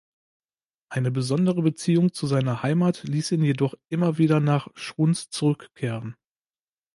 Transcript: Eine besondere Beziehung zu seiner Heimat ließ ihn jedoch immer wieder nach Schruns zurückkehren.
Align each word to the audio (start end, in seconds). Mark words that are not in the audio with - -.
Eine 0.89 1.11
besondere 1.11 1.61
Beziehung 1.61 2.11
zu 2.11 2.25
seiner 2.25 2.63
Heimat 2.63 3.03
ließ 3.03 3.33
ihn 3.33 3.43
jedoch 3.43 3.75
immer 3.89 4.17
wieder 4.17 4.39
nach 4.39 4.67
Schruns 4.73 5.29
zurückkehren. 5.29 6.15